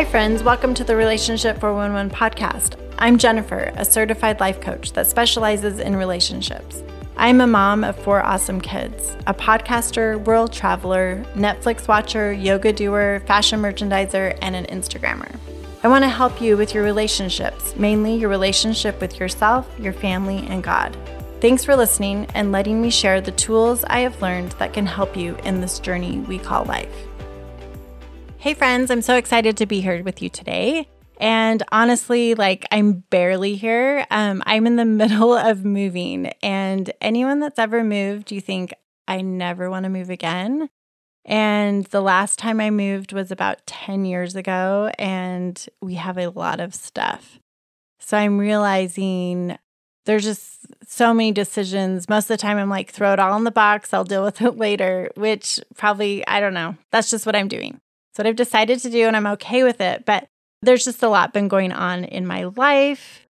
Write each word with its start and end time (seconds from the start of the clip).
Hi, 0.00 0.06
friends. 0.06 0.42
Welcome 0.42 0.72
to 0.76 0.82
the 0.82 0.96
Relationship 0.96 1.60
411 1.60 2.10
podcast. 2.10 2.80
I'm 2.98 3.18
Jennifer, 3.18 3.70
a 3.76 3.84
certified 3.84 4.40
life 4.40 4.58
coach 4.58 4.94
that 4.94 5.06
specializes 5.06 5.78
in 5.78 5.94
relationships. 5.94 6.82
I'm 7.18 7.42
a 7.42 7.46
mom 7.46 7.84
of 7.84 8.02
four 8.02 8.24
awesome 8.24 8.62
kids, 8.62 9.14
a 9.26 9.34
podcaster, 9.34 10.18
world 10.24 10.54
traveler, 10.54 11.22
Netflix 11.34 11.86
watcher, 11.86 12.32
yoga 12.32 12.72
doer, 12.72 13.20
fashion 13.26 13.60
merchandiser, 13.60 14.38
and 14.40 14.56
an 14.56 14.64
Instagrammer. 14.74 15.38
I 15.82 15.88
want 15.88 16.04
to 16.04 16.08
help 16.08 16.40
you 16.40 16.56
with 16.56 16.72
your 16.72 16.82
relationships, 16.82 17.76
mainly 17.76 18.16
your 18.16 18.30
relationship 18.30 19.02
with 19.02 19.20
yourself, 19.20 19.68
your 19.78 19.92
family, 19.92 20.46
and 20.46 20.62
God. 20.62 20.96
Thanks 21.42 21.62
for 21.62 21.76
listening 21.76 22.26
and 22.34 22.52
letting 22.52 22.80
me 22.80 22.88
share 22.88 23.20
the 23.20 23.32
tools 23.32 23.84
I 23.84 24.00
have 24.00 24.22
learned 24.22 24.52
that 24.52 24.72
can 24.72 24.86
help 24.86 25.14
you 25.14 25.36
in 25.44 25.60
this 25.60 25.78
journey 25.78 26.20
we 26.20 26.38
call 26.38 26.64
life. 26.64 27.09
Hey, 28.40 28.54
friends, 28.54 28.90
I'm 28.90 29.02
so 29.02 29.16
excited 29.16 29.58
to 29.58 29.66
be 29.66 29.82
here 29.82 30.02
with 30.02 30.22
you 30.22 30.30
today. 30.30 30.88
And 31.18 31.62
honestly, 31.72 32.34
like 32.34 32.64
I'm 32.72 33.04
barely 33.10 33.54
here. 33.54 34.06
Um, 34.10 34.42
I'm 34.46 34.66
in 34.66 34.76
the 34.76 34.84
middle 34.86 35.34
of 35.34 35.66
moving. 35.66 36.32
And 36.42 36.90
anyone 37.02 37.40
that's 37.40 37.58
ever 37.58 37.84
moved, 37.84 38.32
you 38.32 38.40
think, 38.40 38.72
I 39.06 39.20
never 39.20 39.68
want 39.68 39.84
to 39.84 39.90
move 39.90 40.08
again. 40.08 40.70
And 41.26 41.84
the 41.88 42.00
last 42.00 42.38
time 42.38 42.62
I 42.62 42.70
moved 42.70 43.12
was 43.12 43.30
about 43.30 43.66
10 43.66 44.06
years 44.06 44.34
ago, 44.34 44.90
and 44.98 45.62
we 45.82 45.96
have 45.96 46.16
a 46.16 46.30
lot 46.30 46.60
of 46.60 46.74
stuff. 46.74 47.38
So 47.98 48.16
I'm 48.16 48.38
realizing 48.38 49.58
there's 50.06 50.24
just 50.24 50.60
so 50.86 51.12
many 51.12 51.30
decisions. 51.30 52.08
Most 52.08 52.24
of 52.24 52.28
the 52.28 52.36
time, 52.38 52.56
I'm 52.56 52.70
like, 52.70 52.90
throw 52.90 53.12
it 53.12 53.18
all 53.18 53.36
in 53.36 53.44
the 53.44 53.50
box, 53.50 53.92
I'll 53.92 54.02
deal 54.02 54.24
with 54.24 54.40
it 54.40 54.56
later, 54.56 55.10
which 55.14 55.60
probably, 55.76 56.26
I 56.26 56.40
don't 56.40 56.54
know. 56.54 56.78
That's 56.90 57.10
just 57.10 57.26
what 57.26 57.36
I'm 57.36 57.48
doing. 57.48 57.82
It's 58.10 58.18
what 58.18 58.26
I've 58.26 58.36
decided 58.36 58.80
to 58.80 58.90
do, 58.90 59.06
and 59.06 59.16
I'm 59.16 59.26
okay 59.26 59.62
with 59.62 59.80
it. 59.80 60.04
But 60.04 60.26
there's 60.62 60.84
just 60.84 61.02
a 61.02 61.08
lot 61.08 61.32
been 61.32 61.48
going 61.48 61.72
on 61.72 62.04
in 62.04 62.26
my 62.26 62.44
life. 62.44 63.26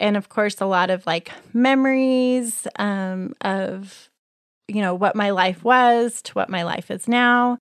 And 0.00 0.16
of 0.16 0.28
course, 0.28 0.60
a 0.60 0.66
lot 0.66 0.90
of 0.90 1.06
like 1.06 1.30
memories 1.52 2.66
um, 2.76 3.34
of, 3.40 4.10
you 4.68 4.80
know, 4.80 4.94
what 4.94 5.14
my 5.14 5.30
life 5.30 5.62
was 5.62 6.22
to 6.22 6.32
what 6.32 6.48
my 6.48 6.62
life 6.62 6.90
is 6.90 7.06
now. 7.06 7.58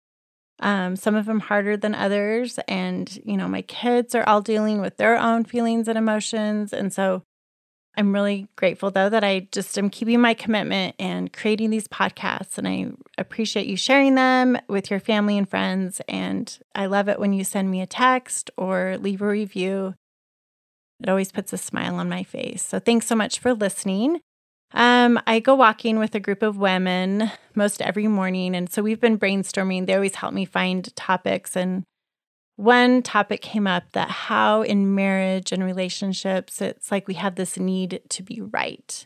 Um, 0.59 0.95
some 0.95 1.15
of 1.15 1.25
them 1.25 1.39
harder 1.39 1.75
than 1.75 1.93
others. 1.93 2.59
And, 2.67 3.13
you 3.25 3.37
know, 3.37 3.47
my 3.47 3.61
kids 3.63 4.15
are 4.15 4.27
all 4.27 4.41
dealing 4.41 4.81
with 4.81 4.97
their 4.97 5.17
own 5.17 5.43
feelings 5.43 5.87
and 5.87 5.97
emotions. 5.97 6.71
And 6.73 6.93
so 6.93 7.23
I'm 7.95 8.13
really 8.13 8.47
grateful 8.55 8.89
though 8.89 9.09
that 9.09 9.23
I 9.23 9.47
just 9.51 9.77
am 9.77 9.89
keeping 9.89 10.19
my 10.19 10.33
commitment 10.33 10.95
and 10.97 11.31
creating 11.31 11.69
these 11.69 11.87
podcasts. 11.87 12.57
And 12.57 12.67
I 12.67 12.87
appreciate 13.17 13.67
you 13.67 13.77
sharing 13.77 14.15
them 14.15 14.57
with 14.67 14.89
your 14.89 14.99
family 14.99 15.37
and 15.37 15.47
friends. 15.47 16.01
And 16.07 16.57
I 16.73 16.87
love 16.87 17.07
it 17.07 17.19
when 17.19 17.33
you 17.33 17.43
send 17.43 17.69
me 17.69 17.81
a 17.81 17.87
text 17.87 18.49
or 18.57 18.97
leave 18.97 19.21
a 19.21 19.27
review. 19.27 19.93
It 21.01 21.09
always 21.09 21.31
puts 21.31 21.53
a 21.53 21.57
smile 21.57 21.95
on 21.95 22.09
my 22.09 22.23
face. 22.23 22.63
So 22.63 22.79
thanks 22.79 23.05
so 23.05 23.15
much 23.15 23.39
for 23.39 23.53
listening. 23.53 24.21
Um, 24.73 25.19
I 25.27 25.39
go 25.39 25.53
walking 25.53 25.99
with 25.99 26.15
a 26.15 26.19
group 26.19 26.41
of 26.41 26.57
women 26.57 27.29
most 27.53 27.81
every 27.81 28.07
morning. 28.07 28.55
And 28.55 28.71
so 28.71 28.81
we've 28.81 28.99
been 28.99 29.19
brainstorming. 29.19 29.85
They 29.85 29.93
always 29.93 30.15
help 30.15 30.33
me 30.33 30.45
find 30.45 30.95
topics 30.95 31.55
and 31.55 31.83
one 32.55 33.01
topic 33.01 33.41
came 33.41 33.65
up 33.65 33.91
that 33.93 34.09
how 34.09 34.61
in 34.61 34.93
marriage 34.93 35.51
and 35.51 35.63
relationships, 35.63 36.61
it's 36.61 36.91
like 36.91 37.07
we 37.07 37.15
have 37.15 37.35
this 37.35 37.57
need 37.57 38.01
to 38.09 38.23
be 38.23 38.41
right. 38.41 39.05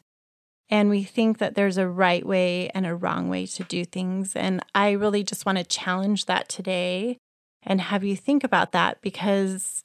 And 0.69 0.89
we 0.89 1.03
think 1.03 1.37
that 1.37 1.55
there's 1.55 1.77
a 1.77 1.87
right 1.87 2.25
way 2.25 2.69
and 2.69 2.85
a 2.85 2.95
wrong 2.95 3.29
way 3.29 3.45
to 3.45 3.63
do 3.63 3.85
things. 3.85 4.35
And 4.35 4.61
I 4.75 4.91
really 4.91 5.23
just 5.23 5.45
want 5.45 5.57
to 5.57 5.63
challenge 5.63 6.25
that 6.25 6.49
today 6.49 7.17
and 7.63 7.81
have 7.81 8.03
you 8.03 8.15
think 8.15 8.43
about 8.43 8.71
that 8.73 9.01
because 9.01 9.83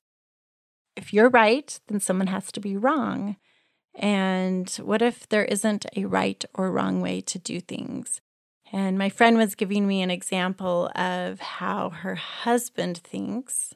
if 0.96 1.12
you're 1.12 1.30
right, 1.30 1.78
then 1.88 2.00
someone 2.00 2.28
has 2.28 2.52
to 2.52 2.60
be 2.60 2.76
wrong. 2.76 3.36
And 3.94 4.68
what 4.82 5.02
if 5.02 5.28
there 5.28 5.44
isn't 5.44 5.86
a 5.96 6.04
right 6.04 6.44
or 6.54 6.70
wrong 6.70 7.00
way 7.00 7.20
to 7.22 7.38
do 7.38 7.60
things? 7.60 8.20
And 8.72 8.96
my 8.96 9.10
friend 9.10 9.36
was 9.36 9.54
giving 9.54 9.86
me 9.86 10.00
an 10.00 10.10
example 10.10 10.90
of 10.94 11.40
how 11.40 11.90
her 11.90 12.14
husband 12.14 12.98
thinks 12.98 13.74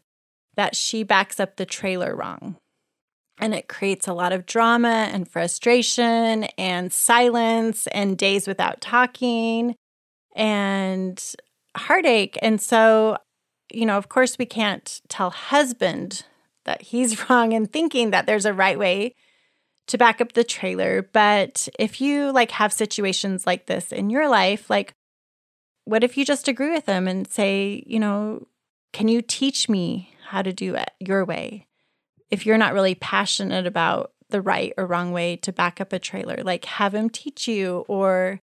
that 0.56 0.74
she 0.74 1.02
backs 1.02 1.38
up 1.38 1.56
the 1.56 1.66
trailer 1.66 2.16
wrong. 2.16 2.56
And 3.38 3.54
it 3.54 3.68
creates 3.68 4.08
a 4.08 4.14
lot 4.14 4.32
of 4.32 4.46
drama 4.46 5.10
and 5.12 5.28
frustration 5.28 6.44
and 6.56 6.90
silence 6.90 7.86
and 7.88 8.16
days 8.16 8.48
without 8.48 8.80
talking 8.80 9.74
and 10.34 11.22
heartache. 11.76 12.38
And 12.40 12.58
so, 12.58 13.18
you 13.70 13.84
know, 13.84 13.98
of 13.98 14.08
course, 14.08 14.38
we 14.38 14.46
can't 14.46 15.02
tell 15.08 15.28
husband 15.28 16.24
that 16.64 16.80
he's 16.80 17.28
wrong 17.30 17.52
in 17.52 17.66
thinking 17.66 18.12
that 18.12 18.24
there's 18.24 18.46
a 18.46 18.54
right 18.54 18.78
way 18.78 19.12
to 19.88 19.98
back 19.98 20.20
up 20.20 20.32
the 20.32 20.44
trailer. 20.44 21.02
But 21.12 21.68
if 21.78 22.00
you 22.00 22.32
like 22.32 22.50
have 22.52 22.72
situations 22.72 23.46
like 23.46 23.66
this 23.66 23.92
in 23.92 24.10
your 24.10 24.28
life, 24.28 24.68
like 24.68 24.94
what 25.84 26.02
if 26.02 26.16
you 26.16 26.24
just 26.24 26.48
agree 26.48 26.70
with 26.70 26.86
them 26.86 27.06
and 27.06 27.26
say, 27.28 27.82
you 27.86 28.00
know, 28.00 28.46
can 28.92 29.08
you 29.08 29.22
teach 29.22 29.68
me 29.68 30.12
how 30.28 30.42
to 30.42 30.52
do 30.52 30.74
it 30.74 30.90
your 30.98 31.24
way? 31.24 31.66
If 32.30 32.44
you're 32.44 32.58
not 32.58 32.74
really 32.74 32.96
passionate 32.96 33.66
about 33.66 34.12
the 34.30 34.40
right 34.40 34.72
or 34.76 34.86
wrong 34.86 35.12
way 35.12 35.36
to 35.36 35.52
back 35.52 35.80
up 35.80 35.92
a 35.92 35.98
trailer, 36.00 36.42
like 36.42 36.64
have 36.64 36.94
him 36.94 37.08
teach 37.08 37.46
you 37.46 37.84
or 37.86 38.40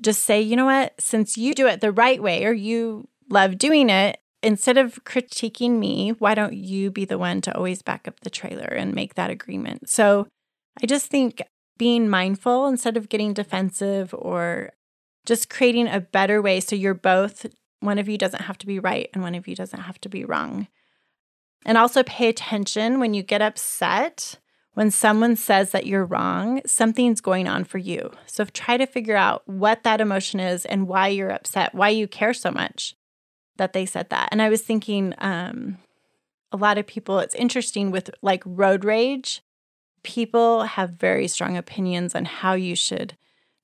just 0.00 0.22
say, 0.22 0.40
you 0.40 0.54
know 0.54 0.66
what, 0.66 0.94
since 1.00 1.36
you 1.36 1.54
do 1.54 1.66
it 1.66 1.80
the 1.80 1.92
right 1.92 2.22
way 2.22 2.44
or 2.44 2.52
you 2.52 3.08
love 3.28 3.58
doing 3.58 3.90
it, 3.90 4.20
instead 4.42 4.78
of 4.78 5.04
critiquing 5.04 5.78
me, 5.78 6.10
why 6.18 6.34
don't 6.34 6.54
you 6.54 6.90
be 6.90 7.04
the 7.04 7.18
one 7.18 7.40
to 7.42 7.54
always 7.56 7.82
back 7.82 8.06
up 8.06 8.20
the 8.20 8.30
trailer 8.30 8.64
and 8.64 8.94
make 8.94 9.14
that 9.14 9.30
agreement? 9.30 9.88
So 9.88 10.28
I 10.82 10.86
just 10.86 11.06
think 11.06 11.42
being 11.78 12.08
mindful 12.08 12.66
instead 12.66 12.96
of 12.96 13.08
getting 13.08 13.32
defensive 13.32 14.14
or 14.14 14.72
just 15.26 15.50
creating 15.50 15.88
a 15.88 16.00
better 16.00 16.40
way 16.42 16.60
so 16.60 16.76
you're 16.76 16.94
both, 16.94 17.46
one 17.80 17.98
of 17.98 18.08
you 18.08 18.18
doesn't 18.18 18.42
have 18.42 18.58
to 18.58 18.66
be 18.66 18.78
right 18.78 19.08
and 19.12 19.22
one 19.22 19.34
of 19.34 19.48
you 19.48 19.54
doesn't 19.54 19.80
have 19.80 20.00
to 20.02 20.08
be 20.08 20.24
wrong. 20.24 20.68
And 21.64 21.76
also 21.76 22.02
pay 22.02 22.28
attention 22.28 23.00
when 23.00 23.14
you 23.14 23.22
get 23.22 23.42
upset. 23.42 24.38
When 24.74 24.90
someone 24.90 25.36
says 25.36 25.72
that 25.72 25.86
you're 25.86 26.04
wrong, 26.04 26.60
something's 26.64 27.20
going 27.20 27.48
on 27.48 27.64
for 27.64 27.78
you. 27.78 28.12
So 28.26 28.44
try 28.44 28.76
to 28.76 28.86
figure 28.86 29.16
out 29.16 29.42
what 29.46 29.82
that 29.82 30.00
emotion 30.00 30.38
is 30.38 30.64
and 30.64 30.86
why 30.86 31.08
you're 31.08 31.32
upset, 31.32 31.74
why 31.74 31.88
you 31.88 32.06
care 32.06 32.32
so 32.32 32.50
much 32.50 32.94
that 33.56 33.72
they 33.72 33.84
said 33.84 34.10
that. 34.10 34.28
And 34.30 34.40
I 34.40 34.48
was 34.48 34.62
thinking, 34.62 35.12
um, 35.18 35.78
a 36.52 36.56
lot 36.56 36.78
of 36.78 36.86
people, 36.86 37.18
it's 37.18 37.34
interesting 37.34 37.90
with 37.90 38.10
like 38.22 38.42
road 38.46 38.84
rage 38.84 39.42
people 40.02 40.62
have 40.62 40.90
very 40.90 41.28
strong 41.28 41.56
opinions 41.56 42.14
on 42.14 42.24
how 42.24 42.54
you 42.54 42.74
should 42.74 43.16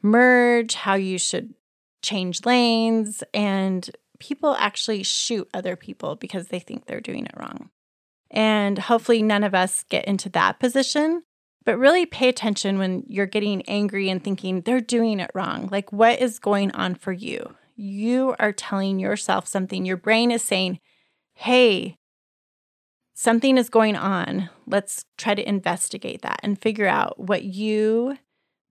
merge, 0.03 0.75
how 0.75 0.95
you 0.95 1.19
should 1.19 1.55
change 2.03 2.45
lanes, 2.45 3.25
and 3.35 3.91
people 4.19 4.55
actually 4.59 5.03
shoot 5.03 5.49
other 5.53 5.77
people 5.77 6.15
because 6.15 6.49
they 6.49 6.59
think 6.59 6.87
they're 6.87 7.01
doing 7.01 7.27
it 7.27 7.35
wrong. 7.37 7.71
And 8.31 8.79
hopefully, 8.79 9.23
none 9.23 9.45
of 9.45 9.55
us 9.55 9.85
get 9.89 10.05
into 10.07 10.29
that 10.31 10.59
position. 10.59 11.23
But 11.65 11.79
really 11.79 12.07
pay 12.07 12.29
attention 12.29 12.79
when 12.79 13.03
you're 13.09 13.27
getting 13.27 13.63
angry 13.63 14.09
and 14.09 14.23
thinking 14.23 14.61
they're 14.61 14.81
doing 14.81 15.19
it 15.19 15.33
wrong. 15.35 15.69
Like, 15.73 15.93
what 15.93 16.21
is 16.21 16.39
going 16.39 16.71
on 16.73 16.95
for 16.95 17.13
you? 17.13 17.57
You 17.75 18.37
are 18.39 18.53
telling 18.53 19.01
yourself 19.01 19.49
something. 19.49 19.85
Your 19.85 19.97
brain 19.97 20.31
is 20.31 20.43
saying, 20.43 20.79
hey, 21.35 21.99
something 23.17 23.57
is 23.57 23.71
going 23.71 23.97
on. 23.97 24.51
Let's 24.67 25.07
try 25.17 25.35
to 25.35 25.49
investigate 25.49 26.23
that 26.23 26.39
and 26.43 26.61
figure 26.61 26.87
out 26.87 27.19
what 27.19 27.43
you 27.43 28.19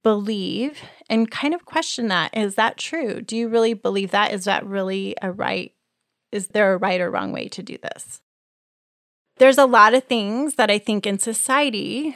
believe 0.04 0.80
and 1.10 1.30
kind 1.30 1.54
of 1.54 1.66
question 1.66 2.08
that. 2.10 2.38
Is 2.38 2.56
that 2.56 2.78
true? 2.78 3.22
Do 3.22 3.36
you 3.36 3.50
really 3.50 3.74
believe 3.74 4.12
that? 4.12 4.32
Is 4.32 4.46
that 4.46 4.66
really 4.66 5.16
a 5.22 5.32
right? 5.32 5.74
Is 6.32 6.50
there 6.50 6.74
a 6.74 6.78
right 6.78 7.02
or 7.02 7.10
wrong 7.10 7.32
way 7.32 7.48
to 7.50 7.64
do 7.64 7.78
this? 7.82 8.22
There's 9.38 9.58
a 9.58 9.66
lot 9.66 9.96
of 9.96 10.04
things 10.04 10.56
that 10.56 10.70
I 10.70 10.78
think 10.78 11.08
in 11.08 11.18
society 11.18 12.16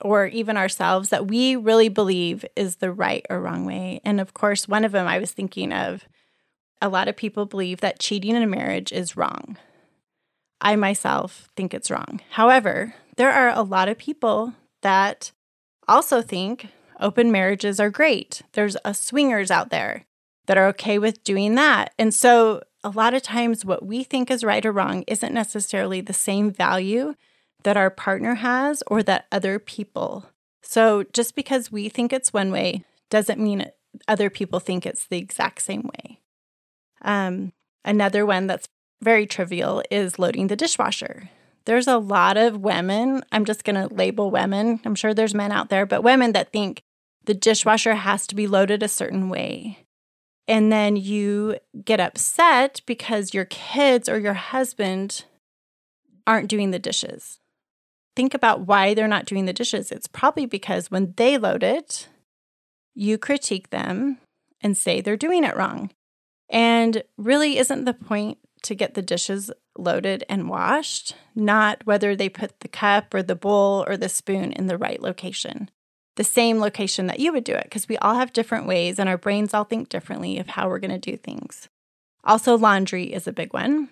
or 0.00 0.26
even 0.26 0.56
ourselves 0.56 1.10
that 1.10 1.26
we 1.26 1.54
really 1.54 1.90
believe 1.90 2.46
is 2.56 2.76
the 2.76 2.92
right 2.92 3.26
or 3.28 3.40
wrong 3.40 3.66
way. 3.66 4.00
And 4.04 4.20
of 4.20 4.32
course, 4.32 4.66
one 4.66 4.84
of 4.84 4.92
them 4.92 5.06
I 5.06 5.18
was 5.18 5.32
thinking 5.32 5.72
of 5.72 6.08
a 6.80 6.88
lot 6.88 7.08
of 7.08 7.16
people 7.16 7.44
believe 7.44 7.80
that 7.80 7.98
cheating 7.98 8.34
in 8.34 8.42
a 8.42 8.46
marriage 8.46 8.90
is 8.90 9.16
wrong. 9.16 9.58
I 10.60 10.76
myself 10.76 11.48
think 11.56 11.72
it's 11.72 11.90
wrong. 11.90 12.20
However, 12.30 12.94
there 13.16 13.32
are 13.32 13.50
a 13.50 13.62
lot 13.62 13.88
of 13.88 13.98
people 13.98 14.54
that 14.82 15.32
also 15.86 16.22
think 16.22 16.68
open 17.00 17.30
marriages 17.32 17.80
are 17.80 17.90
great. 17.90 18.42
There's 18.52 18.76
a 18.84 18.94
swingers 18.94 19.50
out 19.50 19.70
there 19.70 20.04
that 20.46 20.58
are 20.58 20.66
okay 20.68 20.98
with 20.98 21.22
doing 21.24 21.54
that. 21.54 21.92
And 21.98 22.12
so 22.12 22.62
a 22.82 22.90
lot 22.90 23.14
of 23.14 23.22
times 23.22 23.64
what 23.64 23.84
we 23.84 24.02
think 24.02 24.30
is 24.30 24.44
right 24.44 24.64
or 24.64 24.72
wrong 24.72 25.04
isn't 25.06 25.34
necessarily 25.34 26.00
the 26.00 26.12
same 26.12 26.50
value 26.50 27.14
that 27.64 27.76
our 27.76 27.90
partner 27.90 28.36
has 28.36 28.82
or 28.86 29.02
that 29.02 29.26
other 29.30 29.58
people. 29.58 30.26
So 30.62 31.04
just 31.12 31.34
because 31.34 31.72
we 31.72 31.88
think 31.88 32.12
it's 32.12 32.32
one 32.32 32.50
way 32.50 32.84
doesn't 33.10 33.40
mean 33.40 33.70
other 34.06 34.30
people 34.30 34.60
think 34.60 34.86
it's 34.86 35.06
the 35.06 35.18
exact 35.18 35.62
same 35.62 35.82
way. 35.82 36.20
Um, 37.02 37.52
another 37.84 38.24
one 38.24 38.46
that's 38.46 38.68
very 39.02 39.26
trivial 39.26 39.82
is 39.90 40.18
loading 40.18 40.48
the 40.48 40.56
dishwasher. 40.56 41.30
there's 41.68 41.86
a 41.86 41.98
lot 41.98 42.38
of 42.38 42.62
women, 42.62 43.22
I'm 43.30 43.44
just 43.44 43.62
going 43.62 43.76
to 43.76 43.94
label 43.94 44.30
women. 44.30 44.80
I'm 44.86 44.94
sure 44.94 45.12
there's 45.12 45.34
men 45.34 45.52
out 45.52 45.68
there, 45.68 45.84
but 45.84 46.02
women 46.02 46.32
that 46.32 46.50
think 46.50 46.80
the 47.24 47.34
dishwasher 47.34 47.94
has 47.94 48.26
to 48.28 48.34
be 48.34 48.46
loaded 48.46 48.82
a 48.82 48.88
certain 48.88 49.28
way. 49.28 49.84
And 50.48 50.72
then 50.72 50.96
you 50.96 51.58
get 51.84 52.00
upset 52.00 52.80
because 52.86 53.34
your 53.34 53.44
kids 53.44 54.08
or 54.08 54.18
your 54.18 54.32
husband 54.32 55.26
aren't 56.26 56.48
doing 56.48 56.70
the 56.70 56.78
dishes. 56.78 57.38
Think 58.16 58.32
about 58.32 58.62
why 58.62 58.94
they're 58.94 59.06
not 59.06 59.26
doing 59.26 59.44
the 59.44 59.52
dishes. 59.52 59.92
It's 59.92 60.06
probably 60.06 60.46
because 60.46 60.90
when 60.90 61.12
they 61.18 61.36
load 61.36 61.62
it, 61.62 62.08
you 62.94 63.18
critique 63.18 63.68
them 63.68 64.16
and 64.62 64.74
say 64.74 65.02
they're 65.02 65.18
doing 65.18 65.44
it 65.44 65.54
wrong. 65.54 65.90
And 66.48 67.02
really, 67.18 67.58
isn't 67.58 67.84
the 67.84 67.92
point 67.92 68.38
to 68.62 68.74
get 68.74 68.94
the 68.94 69.02
dishes 69.02 69.50
loaded 69.76 70.24
and 70.28 70.48
washed, 70.48 71.14
not 71.34 71.86
whether 71.86 72.14
they 72.14 72.28
put 72.28 72.60
the 72.60 72.68
cup 72.68 73.14
or 73.14 73.22
the 73.22 73.34
bowl 73.34 73.84
or 73.86 73.96
the 73.96 74.08
spoon 74.08 74.52
in 74.52 74.66
the 74.66 74.78
right 74.78 75.00
location? 75.00 75.70
The 76.16 76.24
same 76.24 76.58
location 76.58 77.06
that 77.06 77.20
you 77.20 77.32
would 77.32 77.44
do 77.44 77.54
it, 77.54 77.64
because 77.64 77.88
we 77.88 77.96
all 77.98 78.14
have 78.14 78.32
different 78.32 78.66
ways 78.66 78.98
and 78.98 79.08
our 79.08 79.18
brains 79.18 79.54
all 79.54 79.64
think 79.64 79.88
differently 79.88 80.38
of 80.38 80.48
how 80.48 80.68
we're 80.68 80.80
going 80.80 80.90
to 80.90 80.98
do 80.98 81.16
things. 81.16 81.68
Also, 82.24 82.58
laundry 82.58 83.12
is 83.12 83.26
a 83.26 83.32
big 83.32 83.52
one. 83.52 83.88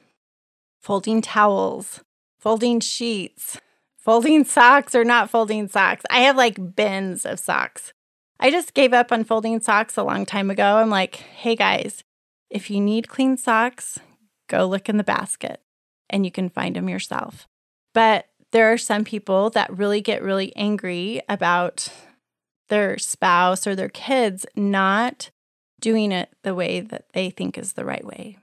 Folding 0.80 1.22
towels, 1.22 2.00
folding 2.38 2.80
sheets, 2.80 3.60
folding 3.96 4.44
socks 4.56 4.94
or 4.94 5.04
not 5.04 5.30
folding 5.30 5.68
socks. 5.68 6.04
I 6.10 6.20
have 6.20 6.36
like 6.36 6.74
bins 6.74 7.24
of 7.24 7.38
socks. 7.38 7.92
I 8.38 8.50
just 8.50 8.74
gave 8.74 8.92
up 8.92 9.12
on 9.12 9.24
folding 9.24 9.60
socks 9.60 9.96
a 9.96 10.02
long 10.02 10.26
time 10.26 10.50
ago. 10.50 10.76
I'm 10.76 10.90
like, 10.90 11.16
hey 11.16 11.56
guys, 11.56 12.04
if 12.50 12.70
you 12.70 12.80
need 12.80 13.08
clean 13.08 13.36
socks, 13.36 13.98
go 14.48 14.66
look 14.66 14.88
in 14.88 14.96
the 14.96 15.04
basket 15.04 15.60
and 16.08 16.24
you 16.24 16.30
can 16.30 16.48
find 16.48 16.76
them 16.76 16.88
yourself. 16.88 17.46
But 17.94 18.26
there 18.52 18.72
are 18.72 18.78
some 18.78 19.04
people 19.04 19.50
that 19.50 19.76
really 19.76 20.00
get 20.00 20.22
really 20.22 20.54
angry 20.56 21.20
about 21.28 21.88
their 22.68 22.98
spouse 22.98 23.66
or 23.66 23.74
their 23.74 23.88
kids 23.88 24.46
not 24.54 25.30
doing 25.80 26.12
it 26.12 26.30
the 26.42 26.54
way 26.54 26.80
that 26.80 27.06
they 27.12 27.30
think 27.30 27.58
is 27.58 27.72
the 27.72 27.84
right 27.84 28.04
way. 28.04 28.38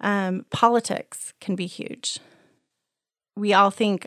Um, 0.00 0.46
politics 0.50 1.34
can 1.40 1.54
be 1.54 1.66
huge. 1.66 2.18
We 3.36 3.52
all 3.52 3.70
think 3.70 4.06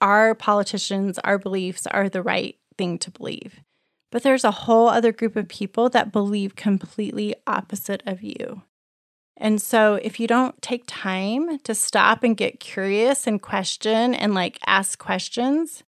our 0.00 0.34
politicians, 0.34 1.18
our 1.20 1.38
beliefs 1.38 1.86
are 1.88 2.08
the 2.08 2.22
right 2.22 2.56
thing 2.78 2.98
to 2.98 3.10
believe. 3.10 3.60
But 4.12 4.22
there's 4.22 4.44
a 4.44 4.50
whole 4.50 4.88
other 4.88 5.12
group 5.12 5.34
of 5.34 5.48
people 5.48 5.88
that 5.90 6.12
believe 6.12 6.54
completely 6.54 7.34
opposite 7.46 8.02
of 8.06 8.22
you. 8.22 8.62
And 9.44 9.60
so 9.60 9.96
if 9.96 10.18
you 10.18 10.26
don't 10.26 10.60
take 10.62 10.84
time 10.86 11.58
to 11.64 11.74
stop 11.74 12.24
and 12.24 12.34
get 12.34 12.60
curious 12.60 13.26
and 13.26 13.42
question 13.42 14.14
and 14.14 14.32
like 14.32 14.58
ask 14.64 14.98
questions, 14.98 15.82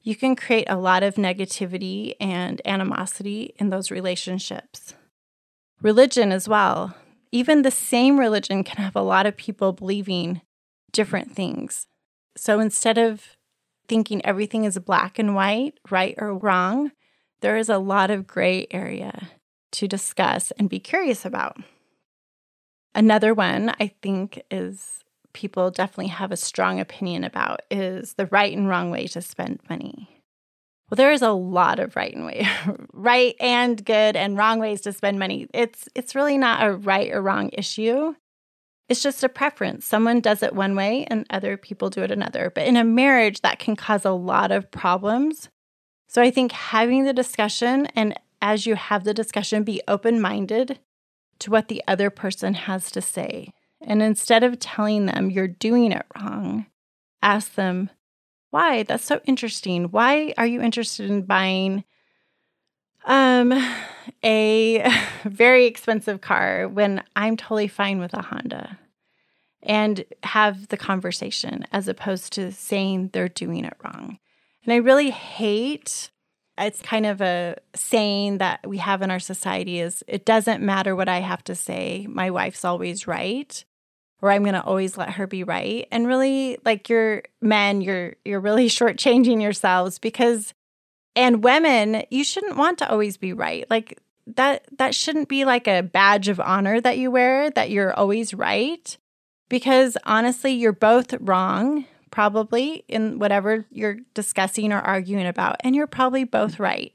you 0.00 0.16
can 0.16 0.34
create 0.34 0.64
a 0.70 0.78
lot 0.78 1.02
of 1.02 1.16
negativity 1.16 2.14
and 2.18 2.62
animosity 2.64 3.52
in 3.58 3.68
those 3.68 3.90
relationships. 3.90 4.94
Religion 5.82 6.32
as 6.32 6.48
well. 6.48 6.96
Even 7.30 7.60
the 7.60 7.70
same 7.70 8.18
religion 8.18 8.64
can 8.64 8.82
have 8.82 8.96
a 8.96 9.02
lot 9.02 9.26
of 9.26 9.36
people 9.36 9.74
believing 9.74 10.40
different 10.90 11.36
things. 11.36 11.86
So 12.34 12.60
instead 12.60 12.96
of 12.96 13.36
thinking 13.88 14.24
everything 14.24 14.64
is 14.64 14.78
black 14.78 15.18
and 15.18 15.34
white, 15.34 15.74
right 15.90 16.14
or 16.16 16.32
wrong, 16.32 16.92
there 17.42 17.58
is 17.58 17.68
a 17.68 17.76
lot 17.76 18.10
of 18.10 18.26
gray 18.26 18.66
area 18.70 19.28
to 19.72 19.86
discuss 19.86 20.50
and 20.52 20.70
be 20.70 20.80
curious 20.80 21.26
about. 21.26 21.58
Another 22.94 23.34
one 23.34 23.74
I 23.80 23.92
think 24.02 24.42
is 24.50 25.04
people 25.32 25.70
definitely 25.70 26.08
have 26.08 26.30
a 26.30 26.36
strong 26.36 26.78
opinion 26.78 27.24
about 27.24 27.62
is 27.70 28.14
the 28.14 28.26
right 28.26 28.54
and 28.56 28.68
wrong 28.68 28.90
way 28.90 29.06
to 29.08 29.22
spend 29.22 29.60
money. 29.70 30.08
Well, 30.90 30.96
there 30.96 31.12
is 31.12 31.22
a 31.22 31.32
lot 31.32 31.80
of 31.80 31.96
right 31.96 32.14
and 32.14 32.26
way, 32.26 32.46
right 32.92 33.34
and 33.40 33.82
good 33.82 34.14
and 34.14 34.36
wrong 34.36 34.58
ways 34.58 34.82
to 34.82 34.92
spend 34.92 35.18
money. 35.18 35.48
It's 35.54 35.88
it's 35.94 36.14
really 36.14 36.36
not 36.36 36.66
a 36.66 36.72
right 36.72 37.10
or 37.10 37.22
wrong 37.22 37.50
issue. 37.52 38.14
It's 38.88 39.02
just 39.02 39.24
a 39.24 39.28
preference. 39.28 39.86
Someone 39.86 40.20
does 40.20 40.42
it 40.42 40.54
one 40.54 40.76
way 40.76 41.06
and 41.06 41.24
other 41.30 41.56
people 41.56 41.88
do 41.88 42.02
it 42.02 42.10
another. 42.10 42.52
But 42.54 42.66
in 42.66 42.76
a 42.76 42.84
marriage, 42.84 43.40
that 43.40 43.58
can 43.58 43.74
cause 43.74 44.04
a 44.04 44.10
lot 44.10 44.52
of 44.52 44.70
problems 44.70 45.48
so 46.12 46.20
I 46.20 46.30
think 46.30 46.52
having 46.52 47.04
the 47.04 47.14
discussion 47.14 47.86
and 47.96 48.12
as 48.42 48.66
you 48.66 48.74
have 48.74 49.04
the 49.04 49.14
discussion, 49.14 49.64
be 49.64 49.80
open 49.88 50.20
minded 50.20 50.78
to 51.42 51.50
what 51.50 51.68
the 51.68 51.82
other 51.86 52.10
person 52.10 52.54
has 52.54 52.90
to 52.92 53.02
say. 53.02 53.52
And 53.80 54.02
instead 54.02 54.44
of 54.44 54.58
telling 54.58 55.06
them 55.06 55.30
you're 55.30 55.48
doing 55.48 55.92
it 55.92 56.06
wrong, 56.16 56.66
ask 57.20 57.54
them, 57.54 57.90
why? 58.50 58.82
That's 58.84 59.04
so 59.04 59.20
interesting. 59.24 59.84
Why 59.86 60.34
are 60.36 60.46
you 60.46 60.60
interested 60.60 61.10
in 61.10 61.22
buying 61.22 61.84
um 63.04 63.52
a 64.22 64.88
very 65.24 65.66
expensive 65.66 66.20
car 66.20 66.68
when 66.68 67.02
I'm 67.16 67.36
totally 67.36 67.68
fine 67.68 67.98
with 67.98 68.14
a 68.14 68.22
Honda? 68.22 68.78
And 69.64 70.04
have 70.24 70.68
the 70.68 70.76
conversation 70.76 71.64
as 71.70 71.86
opposed 71.86 72.32
to 72.34 72.50
saying 72.50 73.10
they're 73.12 73.28
doing 73.28 73.64
it 73.64 73.76
wrong. 73.84 74.18
And 74.64 74.72
I 74.72 74.76
really 74.76 75.10
hate 75.10 76.10
it's 76.58 76.82
kind 76.82 77.06
of 77.06 77.20
a 77.20 77.56
saying 77.74 78.38
that 78.38 78.66
we 78.66 78.78
have 78.78 79.02
in 79.02 79.10
our 79.10 79.20
society 79.20 79.80
is 79.80 80.04
it 80.06 80.24
doesn't 80.24 80.62
matter 80.62 80.94
what 80.94 81.08
I 81.08 81.20
have 81.20 81.42
to 81.44 81.54
say, 81.54 82.06
my 82.08 82.30
wife's 82.30 82.64
always 82.64 83.06
right 83.06 83.64
or 84.22 84.30
I'm 84.30 84.42
going 84.42 84.54
to 84.54 84.62
always 84.62 84.96
let 84.96 85.10
her 85.10 85.26
be 85.26 85.42
right. 85.42 85.86
And 85.90 86.06
really 86.06 86.58
like 86.64 86.88
you're 86.88 87.24
men, 87.40 87.80
you're 87.80 88.14
you're 88.24 88.40
really 88.40 88.68
shortchanging 88.68 89.42
yourselves 89.42 89.98
because 89.98 90.54
and 91.14 91.44
women, 91.44 92.04
you 92.10 92.24
shouldn't 92.24 92.56
want 92.56 92.78
to 92.78 92.90
always 92.90 93.18
be 93.18 93.32
right. 93.32 93.68
Like 93.68 93.98
that 94.28 94.64
that 94.78 94.94
shouldn't 94.94 95.28
be 95.28 95.44
like 95.44 95.66
a 95.66 95.82
badge 95.82 96.28
of 96.28 96.40
honor 96.40 96.80
that 96.80 96.96
you 96.98 97.10
wear 97.10 97.50
that 97.50 97.70
you're 97.70 97.92
always 97.92 98.32
right 98.32 98.96
because 99.48 99.98
honestly, 100.04 100.52
you're 100.52 100.72
both 100.72 101.12
wrong 101.20 101.84
probably 102.12 102.84
in 102.86 103.18
whatever 103.18 103.66
you're 103.70 103.96
discussing 104.14 104.72
or 104.72 104.78
arguing 104.78 105.26
about, 105.26 105.56
and 105.60 105.74
you're 105.74 105.88
probably 105.88 106.22
both 106.22 106.60
right. 106.60 106.94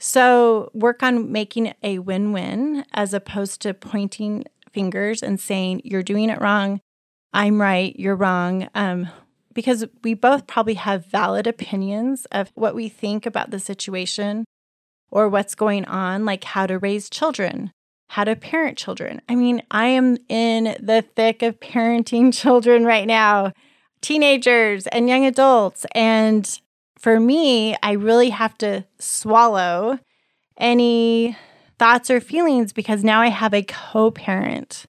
So 0.00 0.70
work 0.74 1.02
on 1.04 1.30
making 1.30 1.74
a 1.84 2.00
win 2.00 2.32
win 2.32 2.84
as 2.92 3.14
opposed 3.14 3.62
to 3.62 3.74
pointing 3.74 4.44
fingers 4.72 5.22
and 5.22 5.38
saying, 5.38 5.82
you're 5.84 6.02
doing 6.02 6.30
it 6.30 6.40
wrong. 6.40 6.80
I'm 7.32 7.60
right. 7.60 7.94
You're 7.96 8.16
wrong. 8.16 8.68
Um, 8.74 9.08
because 9.52 9.84
we 10.04 10.14
both 10.14 10.46
probably 10.46 10.74
have 10.74 11.06
valid 11.06 11.46
opinions 11.46 12.26
of 12.26 12.50
what 12.54 12.74
we 12.74 12.88
think 12.88 13.26
about 13.26 13.50
the 13.50 13.58
situation 13.58 14.44
or 15.10 15.28
what's 15.28 15.54
going 15.54 15.84
on, 15.86 16.24
like 16.24 16.44
how 16.44 16.66
to 16.66 16.78
raise 16.78 17.10
children, 17.10 17.72
how 18.08 18.24
to 18.24 18.36
parent 18.36 18.78
children. 18.78 19.20
I 19.28 19.34
mean, 19.34 19.62
I 19.70 19.86
am 19.88 20.16
in 20.28 20.76
the 20.80 21.02
thick 21.16 21.42
of 21.42 21.60
parenting 21.60 22.32
children 22.40 22.84
right 22.84 23.06
now 23.06 23.52
teenagers 24.00 24.86
and 24.88 25.08
young 25.08 25.24
adults. 25.24 25.86
And 25.94 26.60
for 26.98 27.20
me, 27.20 27.76
I 27.82 27.92
really 27.92 28.30
have 28.30 28.56
to 28.58 28.84
swallow 28.98 29.98
any 30.56 31.36
thoughts 31.78 32.10
or 32.10 32.20
feelings 32.20 32.72
because 32.72 33.04
now 33.04 33.20
I 33.20 33.28
have 33.28 33.54
a 33.54 33.62
co 33.62 34.10
parent 34.10 34.86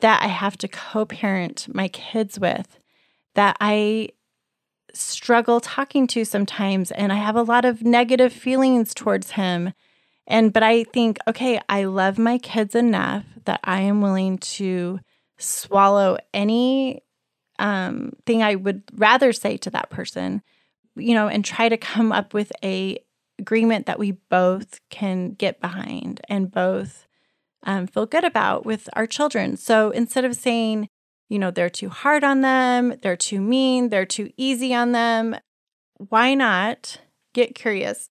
that 0.00 0.22
I 0.22 0.26
have 0.26 0.56
to 0.58 0.68
co 0.68 1.06
parent 1.06 1.66
my 1.72 1.88
kids 1.88 2.38
with 2.38 2.78
that 3.34 3.56
I 3.60 4.10
struggle 4.94 5.60
talking 5.60 6.06
to 6.08 6.24
sometimes. 6.24 6.90
And 6.90 7.12
I 7.12 7.16
have 7.16 7.36
a 7.36 7.42
lot 7.42 7.64
of 7.64 7.82
negative 7.82 8.32
feelings 8.32 8.94
towards 8.94 9.32
him. 9.32 9.72
And, 10.26 10.52
but 10.52 10.62
I 10.62 10.84
think, 10.84 11.18
okay, 11.26 11.60
I 11.68 11.84
love 11.84 12.18
my 12.18 12.38
kids 12.38 12.74
enough 12.74 13.24
that 13.44 13.60
I 13.64 13.80
am 13.80 14.00
willing 14.02 14.38
to 14.38 15.00
swallow 15.38 16.18
any 16.32 17.02
um, 17.62 18.10
thing 18.26 18.42
I 18.42 18.56
would 18.56 18.82
rather 18.92 19.32
say 19.32 19.56
to 19.58 19.70
that 19.70 19.88
person, 19.88 20.42
you 20.96 21.14
know, 21.14 21.28
and 21.28 21.44
try 21.44 21.68
to 21.68 21.76
come 21.76 22.10
up 22.10 22.34
with 22.34 22.52
a 22.62 22.98
agreement 23.38 23.86
that 23.86 24.00
we 24.00 24.10
both 24.10 24.80
can 24.90 25.30
get 25.30 25.60
behind 25.60 26.20
and 26.28 26.50
both 26.50 27.06
um, 27.62 27.86
feel 27.86 28.04
good 28.04 28.24
about 28.24 28.66
with 28.66 28.88
our 28.94 29.06
children. 29.06 29.56
So 29.56 29.90
instead 29.90 30.24
of 30.24 30.34
saying, 30.34 30.88
you 31.28 31.38
know, 31.38 31.52
they're 31.52 31.70
too 31.70 31.88
hard 31.88 32.24
on 32.24 32.40
them, 32.40 32.96
they're 33.00 33.16
too 33.16 33.40
mean, 33.40 33.90
they're 33.90 34.04
too 34.04 34.30
easy 34.36 34.74
on 34.74 34.90
them, 34.90 35.36
why 36.08 36.34
not 36.34 36.98
get 37.32 37.54
curious 37.54 38.10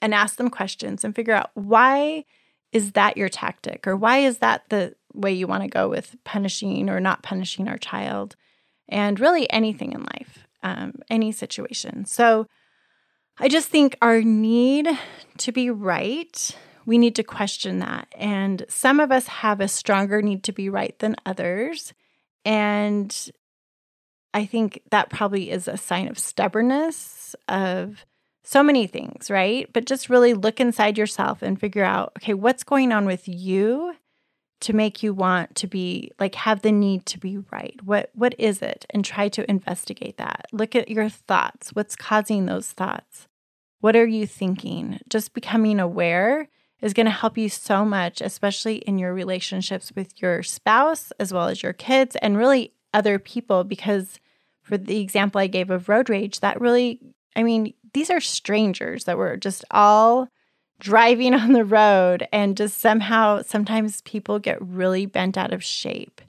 and 0.00 0.14
ask 0.14 0.36
them 0.36 0.48
questions 0.48 1.04
and 1.04 1.14
figure 1.14 1.34
out 1.34 1.50
why 1.52 2.24
is 2.72 2.92
that 2.92 3.18
your 3.18 3.28
tactic 3.28 3.86
or 3.86 3.94
why 3.94 4.18
is 4.18 4.38
that 4.38 4.62
the 4.70 4.94
way 5.12 5.32
you 5.32 5.46
want 5.46 5.62
to 5.62 5.68
go 5.68 5.88
with 5.88 6.16
punishing 6.24 6.88
or 6.88 6.98
not 6.98 7.22
punishing 7.22 7.68
our 7.68 7.78
child? 7.78 8.36
And 8.88 9.18
really 9.20 9.50
anything 9.50 9.92
in 9.92 10.02
life, 10.02 10.46
um, 10.62 10.94
any 11.10 11.32
situation. 11.32 12.04
So 12.04 12.46
I 13.38 13.48
just 13.48 13.68
think 13.68 13.96
our 14.00 14.22
need 14.22 14.88
to 15.38 15.52
be 15.52 15.70
right, 15.70 16.56
we 16.86 16.98
need 16.98 17.16
to 17.16 17.22
question 17.22 17.80
that. 17.80 18.08
And 18.16 18.64
some 18.68 19.00
of 19.00 19.10
us 19.10 19.26
have 19.26 19.60
a 19.60 19.68
stronger 19.68 20.22
need 20.22 20.44
to 20.44 20.52
be 20.52 20.68
right 20.68 20.98
than 21.00 21.16
others. 21.26 21.92
And 22.44 23.14
I 24.32 24.46
think 24.46 24.82
that 24.90 25.10
probably 25.10 25.50
is 25.50 25.66
a 25.66 25.76
sign 25.76 26.08
of 26.08 26.18
stubbornness, 26.18 27.34
of 27.48 28.04
so 28.44 28.62
many 28.62 28.86
things, 28.86 29.30
right? 29.30 29.68
But 29.72 29.86
just 29.86 30.08
really 30.08 30.32
look 30.32 30.60
inside 30.60 30.96
yourself 30.96 31.42
and 31.42 31.58
figure 31.58 31.84
out 31.84 32.12
okay, 32.18 32.34
what's 32.34 32.62
going 32.62 32.92
on 32.92 33.04
with 33.04 33.26
you 33.26 33.96
to 34.60 34.72
make 34.72 35.02
you 35.02 35.12
want 35.12 35.54
to 35.56 35.66
be 35.66 36.10
like 36.18 36.34
have 36.34 36.62
the 36.62 36.72
need 36.72 37.06
to 37.06 37.18
be 37.18 37.38
right? 37.50 37.78
What 37.84 38.10
what 38.14 38.34
is 38.38 38.62
it? 38.62 38.86
And 38.90 39.04
try 39.04 39.28
to 39.28 39.48
investigate 39.50 40.16
that. 40.16 40.46
Look 40.52 40.74
at 40.74 40.88
your 40.88 41.08
thoughts. 41.08 41.70
What's 41.70 41.96
causing 41.96 42.46
those 42.46 42.72
thoughts? 42.72 43.28
What 43.80 43.96
are 43.96 44.06
you 44.06 44.26
thinking? 44.26 45.00
Just 45.08 45.34
becoming 45.34 45.78
aware 45.78 46.48
is 46.80 46.94
going 46.94 47.06
to 47.06 47.12
help 47.12 47.38
you 47.38 47.48
so 47.48 47.84
much 47.84 48.20
especially 48.20 48.76
in 48.76 48.98
your 48.98 49.12
relationships 49.12 49.92
with 49.94 50.20
your 50.20 50.42
spouse 50.42 51.12
as 51.18 51.32
well 51.32 51.48
as 51.48 51.62
your 51.62 51.72
kids 51.72 52.16
and 52.16 52.36
really 52.36 52.72
other 52.92 53.18
people 53.18 53.64
because 53.64 54.20
for 54.62 54.76
the 54.76 55.00
example 55.00 55.40
I 55.40 55.46
gave 55.46 55.70
of 55.70 55.88
road 55.88 56.10
rage 56.10 56.40
that 56.40 56.60
really 56.60 57.00
I 57.34 57.42
mean 57.42 57.72
these 57.94 58.10
are 58.10 58.20
strangers 58.20 59.04
that 59.04 59.18
were 59.18 59.36
just 59.36 59.64
all 59.70 60.28
driving 60.78 61.34
on 61.42 61.52
the 61.52 61.64
road 61.64 62.26
and 62.32 62.56
just 62.56 62.78
somehow 62.78 63.42
sometimes 63.42 64.00
people 64.02 64.38
get 64.38 64.60
really 64.60 65.06
bent 65.06 65.36
out 65.36 65.52
of 65.52 65.62
shape 65.64 66.20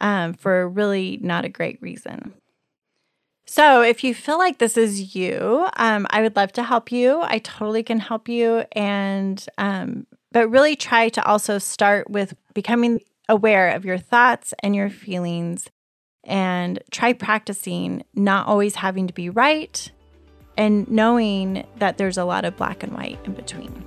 um, 0.00 0.34
for 0.34 0.68
really 0.68 1.18
not 1.22 1.44
a 1.44 1.48
great 1.48 1.80
reason. 1.80 2.34
So, 3.46 3.82
if 3.82 4.04
you 4.04 4.14
feel 4.14 4.38
like 4.38 4.58
this 4.58 4.76
is 4.76 5.14
you, 5.14 5.66
um, 5.76 6.06
I 6.10 6.22
would 6.22 6.36
love 6.36 6.52
to 6.52 6.62
help 6.62 6.92
you. 6.92 7.20
I 7.22 7.38
totally 7.38 7.82
can 7.82 7.98
help 7.98 8.28
you, 8.28 8.64
and 8.72 9.44
um, 9.58 10.06
but 10.30 10.48
really 10.48 10.76
try 10.76 11.08
to 11.10 11.24
also 11.26 11.58
start 11.58 12.08
with 12.08 12.34
becoming 12.54 13.00
aware 13.28 13.70
of 13.70 13.84
your 13.84 13.98
thoughts 13.98 14.54
and 14.62 14.76
your 14.76 14.90
feelings, 14.90 15.68
and 16.24 16.78
try 16.92 17.12
practicing 17.12 18.04
not 18.14 18.46
always 18.46 18.76
having 18.76 19.08
to 19.08 19.12
be 19.12 19.28
right, 19.28 19.90
and 20.56 20.90
knowing 20.90 21.64
that 21.76 21.98
there's 21.98 22.18
a 22.18 22.24
lot 22.24 22.44
of 22.44 22.56
black 22.56 22.82
and 22.82 22.92
white 22.92 23.20
in 23.24 23.32
between. 23.32 23.84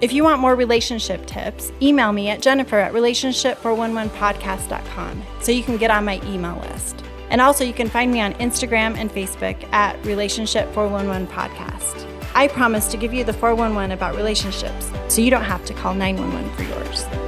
If 0.00 0.12
you 0.12 0.22
want 0.22 0.38
more 0.40 0.54
relationship 0.54 1.26
tips, 1.26 1.72
email 1.82 2.12
me 2.12 2.28
at 2.28 2.40
jennifer 2.40 2.78
at 2.78 2.92
relationship411podcast.com 2.92 5.22
so 5.40 5.50
you 5.50 5.64
can 5.64 5.76
get 5.76 5.90
on 5.90 6.04
my 6.04 6.20
email 6.24 6.56
list. 6.70 7.02
And 7.30 7.40
also, 7.40 7.64
you 7.64 7.72
can 7.74 7.88
find 7.88 8.12
me 8.12 8.20
on 8.20 8.34
Instagram 8.34 8.96
and 8.96 9.10
Facebook 9.10 9.60
at 9.72 10.00
relationship411podcast. 10.02 12.06
I 12.34 12.48
promise 12.48 12.88
to 12.88 12.96
give 12.96 13.12
you 13.12 13.24
the 13.24 13.32
411 13.32 13.90
about 13.90 14.14
relationships 14.16 14.92
so 15.08 15.20
you 15.20 15.30
don't 15.30 15.42
have 15.42 15.64
to 15.66 15.74
call 15.74 15.94
911 15.94 16.54
for 16.54 16.62
yours. 16.62 17.27